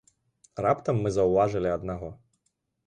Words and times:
Раптам 0.67 0.95
мы 1.03 1.11
заўважылі 1.19 1.69
аднаго. 1.77 2.13